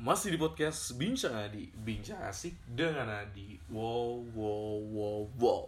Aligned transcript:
Masih 0.00 0.32
di 0.32 0.40
podcast 0.40 0.96
Bincang 0.96 1.36
Adi 1.36 1.68
Bincang 1.76 2.24
asik 2.24 2.56
dengan 2.72 3.04
Adi. 3.04 3.60
Wow, 3.68 4.24
wow, 4.32 4.80
wow, 4.80 5.20
wow. 5.36 5.64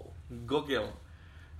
Gokil. 0.49 0.89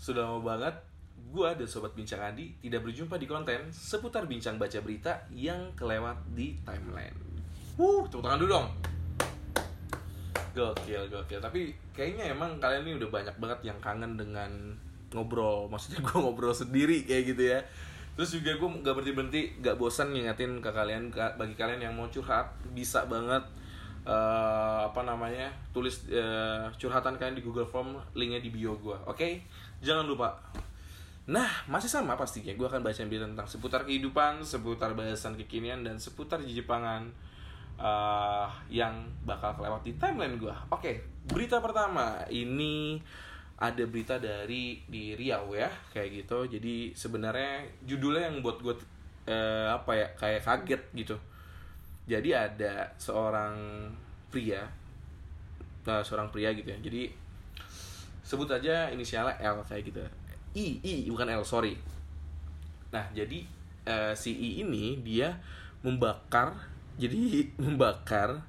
Sudah 0.01 0.25
lama 0.25 0.41
banget 0.41 0.81
Gua 1.29 1.53
dan 1.53 1.69
Sobat 1.69 1.93
Bincang 1.93 2.25
Adi 2.25 2.57
tidak 2.65 2.89
berjumpa 2.89 3.21
di 3.21 3.29
konten 3.29 3.69
seputar 3.69 4.25
bincang 4.25 4.57
baca 4.57 4.81
berita 4.81 5.21
yang 5.37 5.77
kelewat 5.77 6.17
di 6.33 6.57
timeline. 6.65 7.13
Wuh, 7.77 8.09
tepuk 8.09 8.25
tangan 8.25 8.41
dulu 8.41 8.57
dong. 8.57 8.69
Gokil, 10.57 11.13
gokil. 11.13 11.45
Tapi 11.45 11.77
kayaknya 11.93 12.33
emang 12.33 12.57
kalian 12.57 12.89
ini 12.89 12.97
udah 13.05 13.11
banyak 13.13 13.37
banget 13.37 13.69
yang 13.69 13.77
kangen 13.85 14.17
dengan 14.17 14.49
ngobrol. 15.13 15.69
Maksudnya 15.69 16.01
gue 16.01 16.17
ngobrol 16.17 16.57
sendiri 16.57 17.05
kayak 17.05 17.37
gitu 17.37 17.53
ya 17.53 17.61
Terus 18.13 18.31
juga 18.37 18.53
gue 18.57 18.69
gak 18.85 18.93
berhenti-berhenti, 18.93 19.65
gak 19.65 19.81
bosan 19.81 20.13
ngingetin 20.13 20.61
ke 20.61 20.69
kalian 20.69 21.09
ka- 21.09 21.33
Bagi 21.41 21.57
kalian 21.57 21.81
yang 21.81 21.95
mau 21.97 22.09
curhat, 22.13 22.45
bisa 22.77 23.09
banget 23.09 23.41
eh, 24.05 24.81
Apa 24.85 25.01
namanya, 25.03 25.49
tulis 25.73 26.05
eh, 26.13 26.69
curhatan 26.77 27.17
kalian 27.17 27.41
di 27.41 27.45
Google 27.45 27.65
Form 27.69 27.97
Linknya 28.13 28.45
di 28.45 28.53
bio 28.53 28.77
gue, 28.77 28.97
oke? 29.09 29.29
Jangan 29.81 30.05
lupa 30.05 30.37
Nah, 31.23 31.49
masih 31.71 31.89
sama 31.89 32.19
pastinya 32.19 32.53
Gue 32.53 32.69
akan 32.69 32.85
bacain 32.85 33.09
berita 33.09 33.25
tentang 33.25 33.49
seputar 33.49 33.89
kehidupan 33.89 34.45
Seputar 34.45 34.93
bahasan 34.93 35.39
kekinian 35.39 35.81
dan 35.81 35.97
seputar 35.97 36.45
jijipangan 36.45 37.09
eh 37.83 38.49
yang 38.71 38.95
bakal 39.27 39.57
kelewat 39.59 39.83
di 39.83 39.97
timeline 39.99 40.39
gue. 40.39 40.55
Oke, 40.71 41.03
berita 41.27 41.59
pertama 41.59 42.21
ini 42.31 43.01
ada 43.63 43.87
berita 43.87 44.19
dari 44.19 44.83
di 44.91 45.15
Riau 45.15 45.55
ya, 45.55 45.71
kayak 45.95 46.27
gitu. 46.27 46.51
Jadi 46.51 46.91
sebenarnya 46.99 47.63
judulnya 47.87 48.27
yang 48.27 48.43
buat 48.43 48.59
gue 48.59 48.75
eh, 49.31 49.71
apa 49.71 49.93
ya 49.95 50.07
kayak 50.19 50.43
kaget 50.43 50.83
gitu. 50.99 51.17
Jadi 52.11 52.35
ada 52.35 52.91
seorang 52.99 53.55
pria, 54.35 54.67
eh, 55.87 56.03
seorang 56.03 56.35
pria 56.35 56.51
gitu 56.51 56.75
ya. 56.75 56.79
Jadi 56.83 57.15
sebut 58.27 58.51
aja 58.51 58.91
inisialnya 58.91 59.39
L 59.39 59.63
kayak 59.63 59.95
gitu. 59.95 60.03
I, 60.59 60.83
I 60.83 61.07
bukan 61.07 61.31
L, 61.31 61.47
sorry. 61.47 61.79
Nah, 62.91 63.07
jadi 63.15 63.47
eh, 63.87 64.13
si 64.19 64.35
I 64.35 64.67
ini 64.67 64.99
dia 65.07 65.39
membakar 65.87 66.55
jadi 66.99 67.47
membakar 67.63 68.43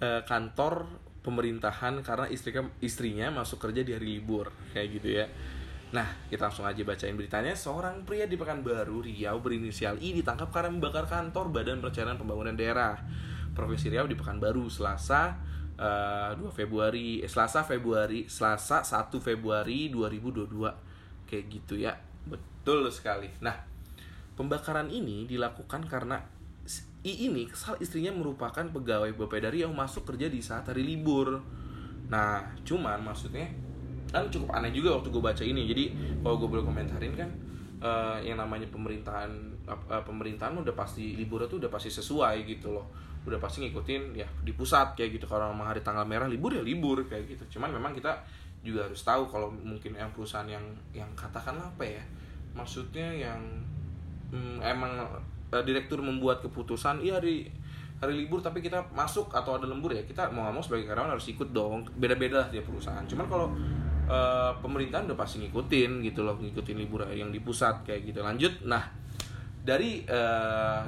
eh, 0.00 0.22
kantor 0.24 0.88
pemerintahan 1.28 2.00
karena 2.00 2.24
istrinya 2.32 2.64
istrinya 2.80 3.28
masuk 3.28 3.60
kerja 3.68 3.84
di 3.84 3.92
hari 3.92 4.16
libur 4.16 4.48
kayak 4.72 4.88
gitu 4.96 5.08
ya. 5.20 5.28
Nah, 5.88 6.04
kita 6.28 6.48
langsung 6.48 6.68
aja 6.68 6.80
bacain 6.84 7.16
beritanya. 7.16 7.56
Seorang 7.56 8.04
pria 8.04 8.28
di 8.28 8.36
Pekanbaru, 8.36 9.04
Riau 9.04 9.40
berinisial 9.40 9.96
I 10.00 10.20
ditangkap 10.20 10.52
karena 10.52 10.68
membakar 10.68 11.08
kantor 11.08 11.48
Badan 11.48 11.80
Perencanaan 11.80 12.20
Pembangunan 12.20 12.52
Daerah 12.52 13.00
Provinsi 13.56 13.88
Riau 13.88 14.04
di 14.04 14.12
Pekanbaru 14.12 14.68
Selasa 14.68 15.40
eh, 15.80 16.32
2 16.36 16.44
Februari, 16.52 17.24
eh, 17.24 17.30
Selasa 17.30 17.64
Februari, 17.64 18.28
Selasa 18.28 18.84
1 18.84 19.16
Februari 19.20 19.88
2022. 19.88 21.24
Kayak 21.24 21.44
gitu 21.48 21.80
ya. 21.80 21.96
Betul 22.28 22.92
sekali. 22.92 23.32
Nah, 23.40 23.56
pembakaran 24.36 24.92
ini 24.92 25.24
dilakukan 25.24 25.88
karena 25.88 26.20
I 27.08 27.32
ini 27.32 27.48
kesal 27.48 27.80
istrinya 27.80 28.12
merupakan 28.12 28.60
pegawai 28.68 29.16
Bapeda 29.16 29.48
Riau 29.48 29.72
masuk 29.72 30.04
kerja 30.04 30.28
di 30.28 30.44
saat 30.44 30.68
hari 30.68 30.84
libur. 30.84 31.40
Nah, 32.12 32.44
cuman 32.68 33.00
maksudnya 33.00 33.48
kan 34.12 34.28
cukup 34.28 34.52
aneh 34.56 34.72
juga 34.72 35.00
waktu 35.00 35.08
gue 35.08 35.22
baca 35.24 35.40
ini. 35.40 35.64
Jadi 35.64 35.84
kalau 36.20 36.36
gue 36.36 36.48
boleh 36.48 36.64
komentarin 36.68 37.16
kan 37.16 37.30
eh, 37.80 38.28
yang 38.28 38.36
namanya 38.36 38.68
pemerintahan 38.68 39.30
eh, 39.64 40.02
pemerintahan 40.04 40.52
udah 40.52 40.76
pasti 40.76 41.16
liburnya 41.16 41.48
tuh 41.48 41.64
udah 41.64 41.72
pasti 41.72 41.88
sesuai 41.88 42.44
gitu 42.44 42.76
loh. 42.76 42.92
Udah 43.24 43.40
pasti 43.40 43.64
ngikutin 43.64 44.12
ya 44.12 44.28
di 44.44 44.52
pusat 44.52 44.92
kayak 44.92 45.16
gitu. 45.16 45.24
Kalau 45.24 45.48
memang 45.48 45.72
hari 45.72 45.80
tanggal 45.80 46.04
merah 46.04 46.28
libur 46.28 46.52
ya 46.52 46.60
libur 46.60 47.08
kayak 47.08 47.24
gitu. 47.24 47.56
Cuman 47.56 47.72
memang 47.72 47.96
kita 47.96 48.20
juga 48.60 48.84
harus 48.84 49.00
tahu 49.00 49.24
kalau 49.32 49.48
mungkin 49.48 49.96
yang 49.96 50.12
perusahaan 50.12 50.48
yang 50.48 50.64
yang 50.92 51.08
katakanlah 51.16 51.72
apa 51.72 51.84
ya? 51.88 52.04
Maksudnya 52.52 53.08
yang 53.16 53.40
hmm, 54.28 54.60
emang 54.60 54.92
eh, 55.52 55.62
direktur 55.64 56.00
membuat 56.00 56.44
keputusan 56.44 57.00
iya 57.04 57.18
hari 57.18 57.48
hari 57.98 58.14
libur 58.14 58.38
tapi 58.38 58.62
kita 58.62 58.94
masuk 58.94 59.34
atau 59.34 59.58
ada 59.58 59.66
lembur 59.66 59.90
ya 59.90 60.06
kita 60.06 60.30
mau 60.30 60.46
nggak 60.46 60.54
mau 60.54 60.62
sebagai 60.62 60.86
karyawan 60.86 61.14
harus 61.18 61.26
ikut 61.30 61.50
dong. 61.50 61.86
Beda-beda 61.98 62.46
lah 62.46 62.48
tiap 62.48 62.68
perusahaan. 62.70 63.02
Cuman 63.06 63.26
kalau 63.26 63.50
eh, 64.06 64.52
pemerintahan 64.62 65.10
udah 65.10 65.18
pasti 65.18 65.42
ngikutin 65.42 66.06
gitu 66.06 66.22
loh 66.22 66.38
ngikutin 66.38 66.76
libur 66.78 67.04
yang 67.10 67.34
di 67.34 67.42
pusat 67.42 67.82
kayak 67.82 68.08
gitu. 68.08 68.22
Lanjut 68.22 68.62
nah 68.64 68.86
dari 69.62 70.06
eh, 70.06 70.82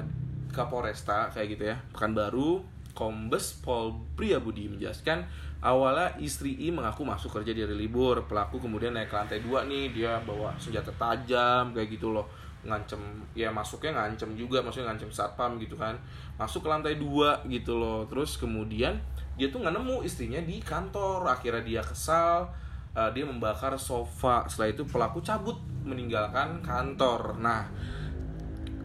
Kapolresta 0.51 1.31
kayak 1.31 1.47
gitu 1.55 1.63
ya 1.71 1.77
Pekanbaru 1.95 2.59
Kombes 2.91 3.55
Pol 3.63 3.95
Priyabudi 4.19 4.67
menjelaskan 4.67 5.23
awalnya 5.63 6.17
istri 6.19 6.59
I 6.59 6.75
mengaku 6.75 7.07
masuk 7.07 7.39
kerja 7.39 7.55
di 7.55 7.63
hari 7.63 7.77
libur 7.77 8.27
pelaku 8.27 8.59
kemudian 8.59 8.91
naik 8.91 9.07
ke 9.07 9.15
lantai 9.15 9.39
dua 9.39 9.63
nih 9.63 9.95
dia 9.95 10.19
bawa 10.27 10.57
senjata 10.59 10.91
tajam 10.99 11.71
kayak 11.71 11.87
gitu 11.87 12.11
loh 12.11 12.27
ngancem 12.61 13.01
ya 13.33 13.49
masuknya 13.49 13.97
ngancem 13.97 14.37
juga 14.37 14.61
maksudnya 14.61 14.93
ngancem 14.93 15.09
satpam 15.09 15.57
gitu 15.57 15.77
kan. 15.77 15.97
Masuk 16.37 16.65
ke 16.65 16.69
lantai 16.69 16.95
dua 16.97 17.41
gitu 17.49 17.77
loh. 17.77 18.05
Terus 18.09 18.37
kemudian 18.37 19.01
dia 19.39 19.47
tuh 19.49 19.63
nggak 19.63 19.73
nemu 19.73 20.05
istrinya 20.05 20.41
di 20.41 20.61
kantor. 20.61 21.25
Akhirnya 21.29 21.63
dia 21.65 21.81
kesal 21.81 22.49
eh, 22.93 23.09
dia 23.13 23.25
membakar 23.25 23.73
sofa. 23.75 24.45
Setelah 24.45 24.69
itu 24.73 24.83
pelaku 24.85 25.19
cabut 25.23 25.57
meninggalkan 25.81 26.61
kantor. 26.61 27.41
Nah 27.41 27.65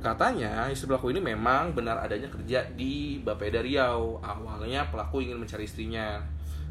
Katanya 0.06 0.70
istri 0.70 0.86
pelaku 0.86 1.10
ini 1.10 1.18
memang 1.18 1.74
benar 1.74 1.98
adanya 1.98 2.30
kerja 2.30 2.62
di 2.78 3.18
Bapeda 3.18 3.58
Riau. 3.58 4.22
Awalnya 4.22 4.86
pelaku 4.86 5.24
ingin 5.24 5.34
mencari 5.34 5.66
istrinya, 5.66 6.22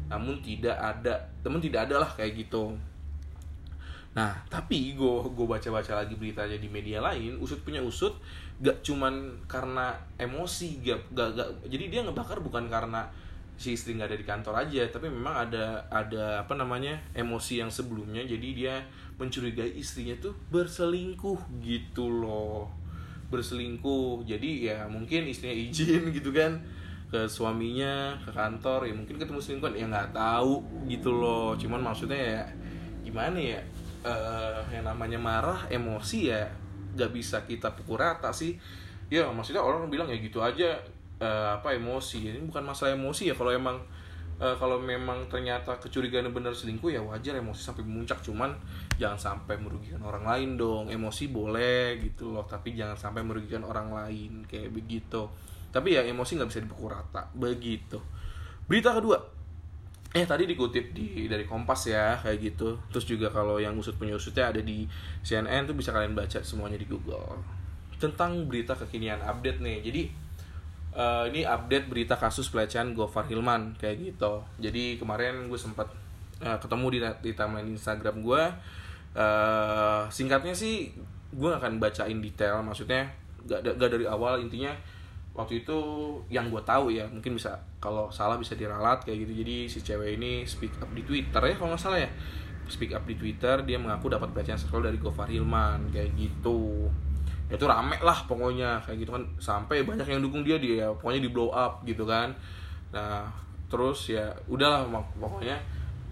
namun 0.08 0.40
tidak 0.40 0.72
ada, 0.72 1.20
namun 1.44 1.60
tidak 1.60 1.84
ada 1.84 2.06
lah 2.06 2.10
kayak 2.16 2.46
gitu. 2.46 2.72
Nah, 4.16 4.32
tapi 4.48 4.96
gue 4.96 5.16
gue 5.28 5.46
baca-baca 5.46 5.92
lagi 6.00 6.16
beritanya 6.16 6.56
di 6.56 6.68
media 6.72 7.04
lain, 7.04 7.36
usut 7.36 7.60
punya 7.60 7.84
usut, 7.84 8.16
gak 8.64 8.80
cuman 8.80 9.44
karena 9.44 9.92
emosi, 10.16 10.80
gak, 10.80 11.12
gak, 11.12 11.36
gak- 11.36 11.52
jadi 11.68 11.84
dia 11.92 12.00
ngebakar 12.00 12.40
bukan 12.40 12.72
karena 12.72 13.04
si 13.56 13.72
istri 13.76 13.96
nggak 13.96 14.12
ada 14.12 14.18
di 14.20 14.26
kantor 14.28 14.54
aja, 14.68 14.82
tapi 14.88 15.08
memang 15.12 15.48
ada 15.48 15.80
ada 15.88 16.44
apa 16.44 16.52
namanya 16.56 16.96
emosi 17.16 17.60
yang 17.60 17.68
sebelumnya, 17.72 18.24
jadi 18.24 18.48
dia 18.52 18.74
mencurigai 19.20 19.76
istrinya 19.76 20.16
tuh 20.20 20.32
berselingkuh 20.52 21.60
gitu 21.60 22.08
loh, 22.08 22.68
berselingkuh, 23.28 24.24
jadi 24.24 24.50
ya 24.72 24.78
mungkin 24.88 25.28
istrinya 25.28 25.56
izin 25.56 26.08
gitu 26.16 26.32
kan 26.32 26.56
ke 27.06 27.24
suaminya 27.28 28.18
ke 28.24 28.34
kantor 28.34 28.82
ya 28.88 28.92
mungkin 28.96 29.16
ketemu 29.16 29.38
selingkuhan 29.40 29.74
ya 29.78 29.86
nggak 29.88 30.10
tahu 30.16 30.58
gitu 30.90 31.12
loh. 31.14 31.54
Cuman 31.54 31.78
maksudnya 31.80 32.18
ya 32.18 32.42
gimana 33.06 33.38
ya 33.38 33.60
eh 34.06 34.78
yang 34.78 34.86
namanya 34.86 35.18
marah 35.18 35.66
emosi 35.66 36.30
ya 36.30 36.46
nggak 36.94 37.10
bisa 37.10 37.42
kita 37.42 37.74
pukul 37.74 37.98
rata 37.98 38.30
sih. 38.30 38.54
Ya 39.10 39.26
maksudnya 39.30 39.62
orang 39.62 39.90
bilang 39.90 40.06
ya 40.06 40.16
gitu 40.22 40.40
aja. 40.40 40.78
Eh, 41.18 41.48
apa 41.50 41.74
emosi. 41.74 42.30
Ini 42.30 42.40
bukan 42.46 42.62
masalah 42.62 42.94
emosi 42.94 43.32
ya. 43.32 43.34
Kalau 43.34 43.50
emang 43.50 43.82
eh, 44.38 44.56
kalau 44.56 44.78
memang 44.78 45.26
ternyata 45.26 45.76
kecurigaan 45.82 46.30
benar 46.30 46.54
selingkuh 46.54 46.94
ya 46.94 47.02
wajar 47.02 47.36
emosi 47.36 47.60
sampai 47.60 47.82
memuncak. 47.82 48.22
Cuman 48.22 48.54
jangan 48.96 49.18
sampai 49.18 49.58
merugikan 49.58 50.00
orang 50.06 50.24
lain 50.24 50.56
dong. 50.56 50.88
Emosi 50.88 51.28
boleh 51.28 51.98
gitu 52.00 52.30
loh 52.30 52.46
tapi 52.46 52.78
jangan 52.78 52.96
sampai 52.96 53.26
merugikan 53.26 53.66
orang 53.66 53.90
lain. 53.90 54.46
Kayak 54.48 54.72
begitu. 54.72 55.28
Tapi 55.74 55.98
ya 55.98 56.06
emosi 56.06 56.40
nggak 56.40 56.48
bisa 56.48 56.62
dipukul 56.64 56.94
rata. 56.94 57.28
Begitu. 57.36 58.00
Berita 58.66 58.96
kedua 58.96 59.35
eh 60.16 60.24
tadi 60.24 60.48
dikutip 60.48 60.96
di 60.96 61.28
dari 61.28 61.44
Kompas 61.44 61.92
ya 61.92 62.16
kayak 62.24 62.38
gitu. 62.40 62.80
Terus 62.88 63.04
juga 63.04 63.28
kalau 63.28 63.60
yang 63.60 63.76
usut 63.76 64.00
punya 64.00 64.16
usutnya 64.16 64.48
ada 64.48 64.64
di 64.64 64.88
CNN 65.20 65.68
tuh 65.68 65.76
bisa 65.76 65.92
kalian 65.92 66.16
baca 66.16 66.40
semuanya 66.40 66.80
di 66.80 66.88
Google. 66.88 67.36
Tentang 68.00 68.48
berita 68.48 68.72
kekinian 68.72 69.20
update 69.20 69.60
nih. 69.60 69.78
Jadi 69.84 70.02
eh, 70.96 71.24
ini 71.28 71.44
update 71.44 71.92
berita 71.92 72.16
kasus 72.16 72.48
pelecehan 72.48 72.96
Gofar 72.96 73.28
Hilman 73.28 73.76
kayak 73.76 74.16
gitu. 74.16 74.40
Jadi 74.56 74.96
kemarin 74.96 75.52
gue 75.52 75.60
sempat 75.60 75.92
eh, 76.40 76.56
ketemu 76.56 76.86
di 76.88 76.98
di 77.20 77.30
timeline 77.36 77.68
Instagram 77.76 78.24
gue 78.24 78.42
eh 79.16 80.02
singkatnya 80.12 80.52
sih 80.52 80.92
gue 81.36 81.50
akan 81.52 81.76
bacain 81.76 82.16
detail. 82.24 82.64
Maksudnya 82.64 83.04
gak, 83.44 83.76
gak 83.76 83.90
dari 83.92 84.08
awal. 84.08 84.40
Intinya 84.40 84.72
waktu 85.36 85.62
itu 85.62 85.78
yang 86.32 86.48
gue 86.48 86.62
tahu 86.64 86.88
ya 86.88 87.04
mungkin 87.12 87.36
bisa 87.36 87.60
kalau 87.76 88.08
salah 88.08 88.40
bisa 88.40 88.56
diralat 88.56 89.04
kayak 89.04 89.28
gitu. 89.28 89.44
Jadi 89.44 89.56
si 89.68 89.78
cewek 89.84 90.16
ini 90.16 90.48
speak 90.48 90.80
up 90.80 90.88
di 90.96 91.04
Twitter 91.04 91.42
ya 91.44 91.54
kalau 91.54 91.76
nggak 91.76 91.82
salah 91.84 92.00
ya. 92.00 92.10
Speak 92.66 92.96
up 92.96 93.04
di 93.04 93.14
Twitter 93.14 93.62
dia 93.62 93.76
mengaku 93.76 94.10
dapat 94.10 94.32
pelecehan 94.32 94.58
seksual 94.58 94.88
dari 94.88 94.96
Gofar 94.96 95.28
Hilman 95.28 95.92
kayak 95.92 96.16
gitu. 96.16 96.88
Itu 97.46 97.68
rame 97.68 98.00
lah 98.00 98.24
pokoknya 98.24 98.80
kayak 98.82 99.06
gitu 99.06 99.10
kan. 99.12 99.22
Sampai 99.38 99.84
banyak 99.84 100.08
yang 100.08 100.24
dukung 100.24 100.42
dia 100.42 100.56
dia 100.56 100.88
pokoknya 100.90 101.20
di 101.22 101.30
blow 101.30 101.52
up 101.52 101.84
gitu 101.84 102.08
kan. 102.08 102.32
Nah 102.90 103.28
terus 103.68 104.08
ya 104.08 104.32
udahlah 104.48 104.88
pokoknya 105.20 105.60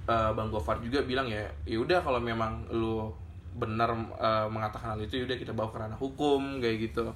eh, 0.04 0.30
bang 0.36 0.48
Gofar 0.52 0.78
juga 0.84 1.00
bilang 1.02 1.26
ya 1.26 1.48
ya 1.64 1.80
udah 1.80 2.04
kalau 2.04 2.20
memang 2.20 2.68
lu 2.70 3.08
benar 3.54 3.94
eh, 4.18 4.46
mengatakan 4.50 4.98
hal 4.98 5.00
itu 5.00 5.22
yaudah 5.22 5.38
kita 5.38 5.54
bawa 5.54 5.70
ke 5.70 5.78
ranah 5.78 5.98
hukum 5.98 6.58
kayak 6.58 6.90
gitu. 6.90 7.10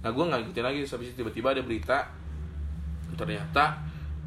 Nah 0.00 0.10
gue 0.10 0.24
nggak 0.24 0.40
ikutin 0.48 0.64
lagi 0.64 0.78
habis 0.86 1.08
itu 1.12 1.16
tiba-tiba 1.20 1.52
ada 1.52 1.62
berita 1.66 1.98
ternyata 3.18 3.82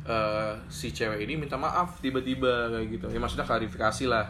uh, 0.06 0.54
si 0.68 0.92
cewek 0.92 1.24
ini 1.24 1.40
minta 1.40 1.56
maaf 1.56 2.04
tiba-tiba 2.04 2.70
kayak 2.70 2.88
gitu. 3.00 3.08
Ya 3.10 3.20
maksudnya 3.20 3.48
klarifikasi 3.48 4.06
lah. 4.06 4.28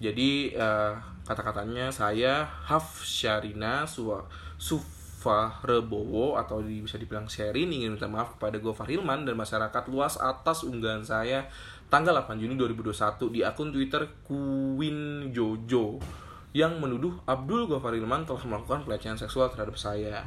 Jadi 0.00 0.56
uh, 0.56 0.96
kata-katanya 1.28 1.92
saya 1.92 2.48
Haf 2.48 3.04
Syarina 3.04 3.84
Suwa 3.84 4.24
Sufa 4.56 5.60
Rebowo 5.60 6.40
atau 6.40 6.64
bisa 6.64 6.96
dibilang 6.96 7.28
Sherin 7.28 7.68
ingin 7.68 7.94
minta 7.94 8.08
maaf 8.08 8.40
kepada 8.40 8.56
Gofar 8.58 8.88
Hilman 8.88 9.28
dan 9.28 9.36
masyarakat 9.36 9.84
luas 9.92 10.16
atas 10.16 10.64
unggahan 10.64 11.04
saya 11.04 11.46
tanggal 11.92 12.16
8 12.16 12.40
Juni 12.40 12.56
2021 12.56 13.34
di 13.34 13.40
akun 13.44 13.70
Twitter 13.74 14.08
Queen 14.24 15.28
Jojo 15.34 16.00
yang 16.50 16.82
menuduh 16.82 17.14
Abdul 17.26 17.70
Gofar 17.70 17.94
Hilman 17.94 18.26
telah 18.26 18.42
melakukan 18.46 18.82
pelecehan 18.82 19.18
seksual 19.18 19.50
terhadap 19.54 19.78
saya. 19.78 20.26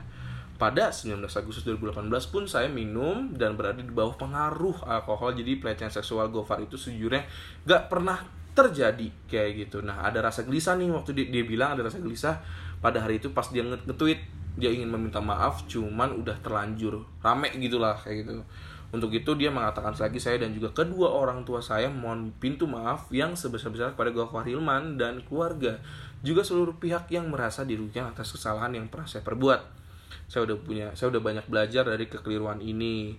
Pada 0.55 0.93
19 0.93 1.19
Agustus 1.19 1.65
2018 1.67 2.07
pun 2.31 2.43
saya 2.47 2.69
minum 2.71 3.35
dan 3.35 3.59
berada 3.59 3.81
di 3.81 3.91
bawah 3.91 4.15
pengaruh 4.15 4.85
alkohol 4.87 5.35
jadi 5.35 5.59
pelecehan 5.59 5.91
seksual 5.91 6.31
Gofar 6.31 6.63
itu 6.63 6.79
sejujurnya 6.79 7.27
gak 7.67 7.91
pernah 7.91 8.23
terjadi 8.53 9.09
kayak 9.27 9.67
gitu. 9.67 9.81
Nah 9.81 10.05
ada 10.05 10.21
rasa 10.23 10.45
gelisah 10.45 10.77
nih 10.77 10.93
waktu 10.93 11.11
dia, 11.17 11.25
dia 11.27 11.43
bilang 11.43 11.73
ada 11.75 11.89
rasa 11.89 11.99
gelisah 11.99 12.39
pada 12.79 13.01
hari 13.01 13.17
itu 13.19 13.33
pas 13.33 13.49
dia 13.49 13.65
nge-tweet 13.65 14.43
dia 14.53 14.69
ingin 14.69 14.89
meminta 14.89 15.17
maaf 15.17 15.65
cuman 15.65 16.13
udah 16.13 16.37
terlanjur 16.45 17.01
rame 17.25 17.49
gitulah 17.57 17.97
kayak 17.97 18.21
gitu 18.21 18.45
untuk 18.93 19.09
itu 19.09 19.33
dia 19.33 19.49
mengatakan 19.49 19.97
lagi 19.97 20.21
saya 20.21 20.37
dan 20.37 20.53
juga 20.53 20.69
kedua 20.69 21.09
orang 21.09 21.41
tua 21.41 21.65
saya 21.65 21.89
mohon 21.89 22.29
pintu 22.37 22.69
maaf 22.69 23.09
yang 23.09 23.33
sebesar-besar 23.33 23.97
kepada 23.97 24.13
Gofar 24.13 24.45
Hilman 24.45 25.01
dan 25.01 25.25
keluarga. 25.25 25.81
Juga 26.21 26.45
seluruh 26.45 26.77
pihak 26.77 27.09
yang 27.09 27.25
merasa 27.33 27.65
dirugikan 27.65 28.13
atas 28.13 28.29
kesalahan 28.29 28.69
yang 28.77 28.85
pernah 28.93 29.09
saya 29.09 29.25
perbuat. 29.25 29.65
Saya 30.29 30.45
udah 30.45 30.57
punya 30.61 30.87
saya 30.93 31.09
udah 31.09 31.25
banyak 31.25 31.45
belajar 31.49 31.89
dari 31.89 32.05
kekeliruan 32.05 32.61
ini. 32.61 33.17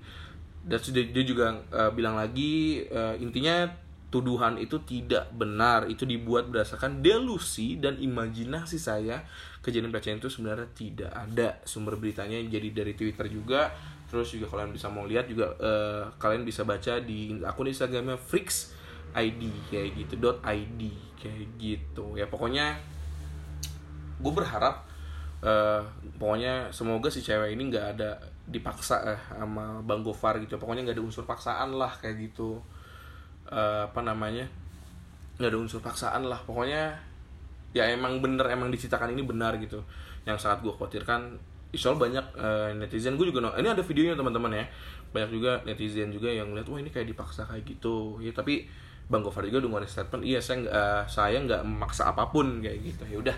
Dan 0.62 0.78
dia 0.94 1.24
juga 1.26 1.58
uh, 1.74 1.90
bilang 1.90 2.16
lagi 2.22 2.86
uh, 2.88 3.18
intinya 3.18 3.66
tuduhan 4.14 4.62
itu 4.62 4.78
tidak 4.86 5.34
benar. 5.34 5.90
Itu 5.90 6.06
dibuat 6.06 6.54
berdasarkan 6.54 7.02
delusi 7.02 7.82
dan 7.82 7.98
imajinasi 7.98 8.78
saya. 8.78 9.26
Kejadian 9.58 9.90
pelecehan 9.90 10.22
itu 10.22 10.30
sebenarnya 10.30 10.70
tidak 10.70 11.10
ada. 11.10 11.58
Sumber 11.66 11.98
beritanya 11.98 12.38
jadi 12.46 12.70
dari 12.70 12.94
Twitter 12.94 13.26
juga 13.26 13.74
terus 14.14 14.30
juga 14.30 14.46
kalian 14.54 14.70
bisa 14.70 14.86
mau 14.86 15.02
lihat 15.10 15.26
juga 15.26 15.50
uh, 15.58 16.06
kalian 16.22 16.46
bisa 16.46 16.62
baca 16.62 17.02
di 17.02 17.34
akun 17.42 17.66
Instagramnya 17.66 18.14
Freaks 18.14 18.70
ID 19.10 19.74
kayak 19.74 19.90
gitu 19.98 20.14
dot 20.22 20.38
ID 20.46 20.94
kayak 21.18 21.58
gitu. 21.58 22.14
Ya 22.14 22.30
pokoknya 22.30 22.78
gue 24.22 24.30
berharap 24.30 24.86
uh, 25.42 25.82
pokoknya 26.14 26.70
semoga 26.70 27.10
si 27.10 27.26
cewek 27.26 27.58
ini 27.58 27.74
nggak 27.74 27.86
ada 27.98 28.22
dipaksa 28.46 29.02
eh, 29.02 29.20
sama 29.34 29.82
Bang 29.82 30.06
Gofar 30.06 30.38
gitu. 30.38 30.62
Pokoknya 30.62 30.86
nggak 30.86 30.94
ada 30.94 31.04
unsur 31.10 31.26
paksaan 31.26 31.74
lah 31.74 31.90
kayak 31.98 32.30
gitu. 32.30 32.62
Uh, 33.50 33.90
apa 33.90 33.98
namanya? 33.98 34.46
Nggak 35.42 35.50
ada 35.50 35.58
unsur 35.58 35.82
paksaan 35.82 36.30
lah. 36.30 36.38
Pokoknya 36.46 36.94
ya 37.74 37.90
emang 37.90 38.22
bener 38.22 38.46
emang 38.46 38.70
diciptakan 38.70 39.10
ini 39.10 39.26
benar 39.26 39.58
gitu. 39.58 39.82
Yang 40.22 40.46
sangat 40.46 40.62
gue 40.62 40.70
khawatirkan 40.70 41.53
Allah 41.76 42.00
banyak 42.00 42.26
uh, 42.38 42.70
netizen. 42.78 43.18
Gue 43.18 43.28
juga 43.28 43.52
ini 43.58 43.68
ada 43.68 43.82
videonya 43.82 44.14
teman-teman 44.14 44.52
ya. 44.54 44.64
Banyak 45.14 45.30
juga 45.30 45.52
netizen 45.66 46.10
juga 46.10 46.30
yang 46.30 46.50
lihat 46.54 46.66
wah 46.70 46.78
ini 46.78 46.90
kayak 46.90 47.10
dipaksa 47.10 47.46
kayak 47.46 47.64
gitu. 47.66 48.18
Ya 48.22 48.30
tapi 48.34 48.66
bang 49.04 49.20
Gofar 49.20 49.44
juga 49.44 49.60
udah 49.60 49.68
ngeluarin 49.76 49.90
statement 49.90 50.24
iya 50.24 50.40
saya 50.40 50.64
uh, 50.64 51.04
saya 51.04 51.36
nggak 51.36 51.60
memaksa 51.60 52.08
apa 52.08 52.30
pun 52.30 52.64
kayak 52.64 52.78
gitu. 52.82 53.04
Ya 53.06 53.18
udah 53.20 53.36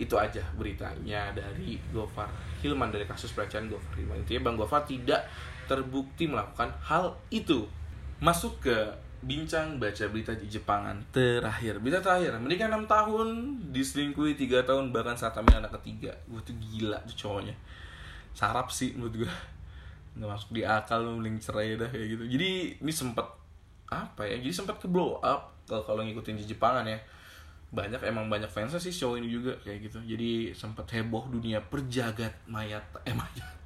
itu 0.00 0.14
aja 0.16 0.42
beritanya 0.56 1.30
dari 1.36 1.76
Gofar 1.92 2.30
Hilman 2.64 2.88
dari 2.90 3.04
kasus 3.04 3.34
pelecehan 3.34 3.68
Gofar 3.68 3.98
Hilman. 3.98 4.22
Intinya 4.22 4.50
bang 4.50 4.56
Gofar 4.56 4.82
tidak 4.86 5.26
terbukti 5.66 6.30
melakukan 6.30 6.70
hal 6.86 7.18
itu. 7.30 7.66
Masuk 8.22 8.62
ke 8.62 8.76
bincang 9.22 9.78
baca 9.78 10.04
berita 10.10 10.34
di 10.34 10.50
Jepangan. 10.50 10.98
Terakhir 11.14 11.78
berita 11.78 12.02
terakhir. 12.02 12.34
Menikah 12.42 12.66
6 12.66 12.90
tahun 12.90 13.28
diselingkuhi 13.70 14.34
3 14.34 14.66
tahun 14.66 14.90
bahkan 14.90 15.14
saat 15.14 15.38
hamil 15.38 15.62
anak 15.62 15.78
ketiga. 15.78 16.10
Gue 16.26 16.42
tuh 16.42 16.58
gila 16.58 16.98
tuh 17.06 17.16
cowoknya. 17.16 17.54
Sarap 18.34 18.74
sih 18.74 18.98
menurut 18.98 19.24
gue 19.24 19.32
nggak 20.12 20.28
masuk 20.28 20.50
di 20.52 20.62
akal 20.66 21.00
mending 21.08 21.38
cerai 21.38 21.78
dah 21.78 21.88
kayak 21.88 22.06
gitu. 22.18 22.24
Jadi 22.26 22.50
ini 22.82 22.92
sempet 22.92 23.24
apa 23.88 24.24
ya 24.24 24.40
jadi 24.40 24.52
sempat 24.52 24.80
ke 24.80 24.88
blow 24.88 25.20
up 25.20 25.52
kalau 25.68 25.86
kalau 25.86 26.02
ngikutin 26.02 26.42
di 26.42 26.46
Jepangan 26.50 26.84
ya. 26.84 26.98
Banyak 27.72 28.04
emang 28.04 28.28
banyak 28.28 28.52
fansnya 28.52 28.76
sih 28.76 28.92
show 28.92 29.16
ini 29.16 29.30
juga 29.30 29.56
kayak 29.62 29.88
gitu. 29.88 29.98
Jadi 30.04 30.52
sempat 30.52 30.90
heboh 30.92 31.30
dunia 31.30 31.62
perjagat 31.62 32.34
mayat 32.50 32.84
eh 33.06 33.16
mayat 33.16 33.61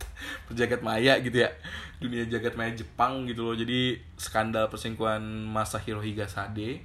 perjagat 0.46 0.80
maya 0.80 1.18
gitu 1.20 1.42
ya. 1.42 1.50
Dunia 1.98 2.24
jagat 2.30 2.54
maya 2.54 2.72
Jepang 2.72 3.26
gitu 3.26 3.50
loh. 3.50 3.56
Jadi 3.58 3.98
skandal 4.16 4.70
perselingkuhan 4.70 5.22
Masahiro 5.22 6.00
Higasade 6.00 6.82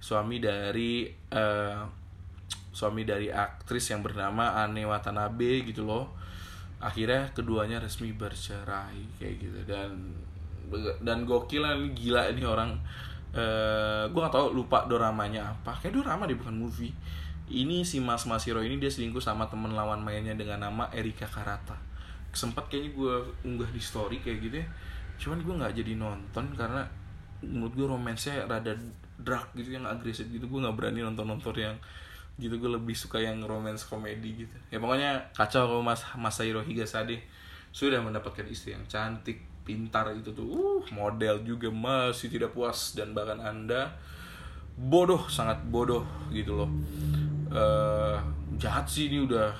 suami 0.00 0.36
dari 0.36 1.08
uh, 1.32 1.80
suami 2.74 3.08
dari 3.08 3.32
aktris 3.32 3.88
yang 3.88 4.04
bernama 4.04 4.60
Ane 4.64 4.84
Watanabe 4.84 5.64
gitu 5.64 5.84
loh. 5.84 6.12
Akhirnya 6.80 7.32
keduanya 7.32 7.80
resmi 7.80 8.12
bercerai 8.12 9.16
kayak 9.16 9.34
gitu. 9.40 9.58
Dan 9.64 10.12
dan 11.00 11.24
gokil 11.24 11.64
ini 11.64 11.96
gila 11.96 12.28
ini 12.32 12.44
orang. 12.44 12.76
Uh, 13.34 14.06
gue 14.14 14.20
gak 14.22 14.30
tau 14.30 14.54
lupa 14.54 14.86
doramanya 14.86 15.56
apa. 15.56 15.74
Kayak 15.82 16.04
dorama 16.04 16.28
dia 16.28 16.38
bukan 16.38 16.54
movie. 16.54 16.94
Ini 17.50 17.82
si 17.82 17.98
Mas 18.00 18.24
Masiro 18.24 18.62
ini 18.62 18.78
dia 18.80 18.88
selingkuh 18.88 19.20
sama 19.20 19.50
temen 19.50 19.74
lawan 19.74 20.00
mainnya 20.00 20.32
dengan 20.32 20.64
nama 20.70 20.88
Erika 20.94 21.28
Karata 21.28 21.93
sempat 22.34 22.66
kayaknya 22.68 22.90
gue 22.94 23.14
unggah 23.46 23.70
di 23.70 23.82
story 23.82 24.20
kayak 24.20 24.38
gitu 24.44 24.56
ya. 24.62 24.66
Cuman 25.18 25.38
gue 25.42 25.54
nggak 25.54 25.72
jadi 25.78 25.92
nonton 25.98 26.44
karena 26.54 26.82
menurut 27.42 27.72
gue 27.74 27.86
romansnya 27.86 28.44
rada 28.46 28.74
dark 29.18 29.54
gitu 29.54 29.74
yang 29.78 29.86
agresif 29.86 30.26
gitu. 30.28 30.46
Gue 30.46 30.60
nggak 30.62 30.76
berani 30.76 31.00
nonton 31.02 31.26
nonton 31.26 31.54
yang 31.56 31.76
gitu. 32.36 32.58
Gue 32.58 32.70
lebih 32.74 32.94
suka 32.94 33.22
yang 33.22 33.40
romance 33.46 33.86
komedi 33.86 34.46
gitu. 34.46 34.56
Ya 34.68 34.78
pokoknya 34.82 35.30
kacau 35.32 35.70
kalau 35.70 35.82
mas 35.82 36.02
Masahiro 36.18 36.60
Higasade 36.60 37.22
sudah 37.74 37.98
mendapatkan 37.98 38.46
istri 38.46 38.74
yang 38.74 38.84
cantik 38.86 39.42
pintar 39.64 40.10
itu 40.14 40.30
tuh. 40.30 40.46
Uh 40.46 40.82
model 40.92 41.42
juga 41.42 41.72
masih 41.72 42.28
tidak 42.28 42.52
puas 42.52 42.92
dan 42.92 43.16
bahkan 43.16 43.40
anda 43.40 43.94
bodoh 44.74 45.30
sangat 45.30 45.62
bodoh 45.70 46.02
gitu 46.34 46.58
loh. 46.58 46.70
Uh, 47.54 48.18
jahat 48.58 48.82
sih 48.90 49.06
ini 49.06 49.22
udah 49.22 49.54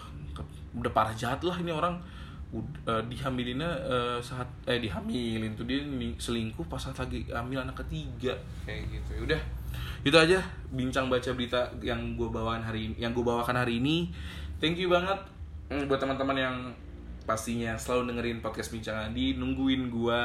udah 0.75 0.91
parah 0.91 1.15
jahat 1.15 1.39
lah 1.47 1.55
ini 1.63 1.71
orang 1.71 2.03
uh, 2.53 3.03
dihamilinnya 3.09 3.71
uh, 3.87 4.19
saat 4.21 4.47
eh 4.69 4.83
dihamilin 4.83 5.57
tuh 5.57 5.65
dia 5.65 5.81
selingkuh 6.19 6.67
pas 6.69 6.81
saat 6.81 6.97
lagi 6.99 7.25
hamil 7.31 7.63
anak 7.63 7.79
ketiga. 7.87 8.35
Kayak 8.67 8.91
gitu 8.91 9.11
ya 9.17 9.21
udah. 9.33 9.41
Itu 10.05 10.17
aja 10.21 10.39
bincang 10.71 11.09
baca 11.09 11.31
berita 11.33 11.71
yang 11.81 12.19
gue 12.19 12.29
bawakan 12.29 12.63
hari 12.63 12.93
ini 12.93 12.95
yang 13.01 13.17
gue 13.17 13.25
bawakan 13.25 13.57
hari 13.57 13.81
ini. 13.81 14.13
Thank 14.61 14.79
you 14.79 14.93
banget 14.93 15.19
mm, 15.73 15.89
buat 15.91 15.99
teman-teman 15.99 16.37
yang 16.37 16.57
pastinya 17.25 17.73
selalu 17.81 18.13
dengerin 18.13 18.39
podcast 18.45 18.69
bincang 18.69 19.01
Andi 19.01 19.41
nungguin 19.41 19.89
gue 19.89 20.21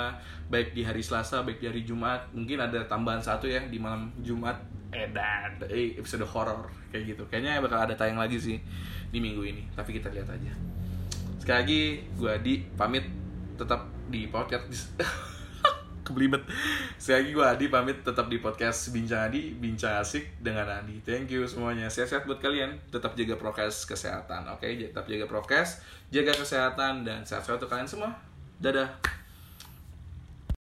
baik 0.52 0.76
di 0.76 0.84
hari 0.84 1.00
Selasa 1.00 1.42
baik 1.42 1.64
di 1.64 1.68
hari 1.72 1.82
Jumat. 1.88 2.30
Mungkin 2.36 2.60
ada 2.60 2.84
tambahan 2.86 3.24
satu 3.24 3.48
ya 3.48 3.64
di 3.68 3.80
malam 3.80 4.12
Jumat. 4.22 4.60
Edan 4.90 5.62
eh, 5.70 6.02
episode 6.02 6.26
horror 6.26 6.66
kayak 6.90 7.14
gitu. 7.14 7.24
Kayaknya 7.30 7.62
bakal 7.62 7.86
ada 7.86 7.94
tayang 7.94 8.18
lagi 8.18 8.42
sih 8.42 8.58
di 9.10 9.18
minggu 9.18 9.42
ini 9.42 9.64
tapi 9.74 9.98
kita 9.98 10.14
lihat 10.14 10.30
aja 10.30 10.54
sekali 11.50 11.66
lagi 11.66 11.84
gue 12.14 12.30
Adi 12.30 12.56
pamit. 12.78 13.10
Tetap 13.58 13.90
di 14.06 14.30
podcast. 14.30 14.70
Kebelibet 16.06 16.46
sekali 17.02 17.26
lagi 17.26 17.30
gue 17.34 17.42
Adi 17.58 17.66
pamit. 17.74 17.98
Tetap 18.06 18.30
di 18.30 18.38
podcast 18.38 18.94
bincang 18.94 19.34
Adi 19.34 19.58
bincang 19.58 19.98
asik 19.98 20.38
dengan 20.46 20.70
Adi. 20.70 21.02
Thank 21.02 21.34
you 21.34 21.50
semuanya. 21.50 21.90
Sehat-sehat 21.90 22.30
buat 22.30 22.38
kalian. 22.38 22.78
Tetap 22.94 23.18
jaga 23.18 23.34
prokes 23.42 23.90
kesehatan 23.90 24.46
oke? 24.46 24.62
Okay? 24.62 24.94
tetap 24.94 25.10
jaga 25.10 25.26
prokes 25.26 25.82
jaga 26.14 26.38
kesehatan 26.38 27.02
dan 27.02 27.26
sehat-sehat 27.26 27.58
untuk 27.58 27.74
kalian 27.74 27.90
semua. 27.90 28.14
Dadah 28.62 29.18